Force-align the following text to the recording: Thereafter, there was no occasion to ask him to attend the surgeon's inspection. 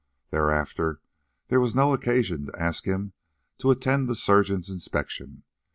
Thereafter, 0.31 0.99
there 1.49 1.59
was 1.59 1.75
no 1.75 1.93
occasion 1.93 2.47
to 2.47 2.59
ask 2.59 2.85
him 2.85 3.13
to 3.59 3.69
attend 3.69 4.09
the 4.09 4.15
surgeon's 4.15 4.67
inspection. 4.71 5.43